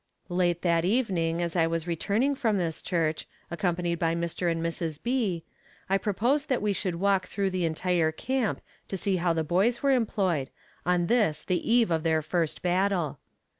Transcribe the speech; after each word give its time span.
Late 0.29 0.63
that 0.63 0.83
evening 0.83 1.43
as 1.43 1.55
I 1.55 1.67
was 1.67 1.85
returning 1.85 2.33
from 2.33 2.57
this 2.57 2.81
church, 2.81 3.27
accompanied 3.51 3.99
by 3.99 4.15
Mr. 4.15 4.51
and 4.51 4.59
Mrs. 4.59 4.97
B., 5.03 5.43
I 5.91 5.99
proposed 5.99 6.49
that 6.49 6.59
we 6.59 6.73
should 6.73 6.95
walk 6.95 7.27
through 7.27 7.51
the 7.51 7.65
entire 7.65 8.11
camp 8.11 8.61
to 8.87 8.97
see 8.97 9.17
how 9.17 9.33
the 9.33 9.43
boys 9.43 9.83
were 9.83 9.91
employed, 9.91 10.49
on 10.87 11.05
this, 11.05 11.43
the 11.43 11.71
eve 11.71 11.91
of 11.91 12.01
their 12.01 12.23
first 12.23 12.63
battle. 12.63 13.19